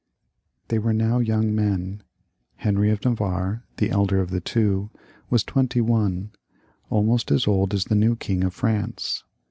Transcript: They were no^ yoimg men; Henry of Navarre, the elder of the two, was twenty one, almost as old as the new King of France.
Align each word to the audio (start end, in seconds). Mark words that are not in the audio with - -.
They 0.69 0.79
were 0.79 0.93
no^ 0.95 1.23
yoimg 1.23 1.51
men; 1.53 2.01
Henry 2.55 2.89
of 2.89 3.05
Navarre, 3.05 3.65
the 3.77 3.91
elder 3.91 4.19
of 4.19 4.31
the 4.31 4.41
two, 4.41 4.89
was 5.29 5.43
twenty 5.43 5.79
one, 5.79 6.31
almost 6.89 7.29
as 7.29 7.45
old 7.45 7.71
as 7.75 7.85
the 7.85 7.93
new 7.93 8.15
King 8.15 8.43
of 8.43 8.55
France. 8.55 9.23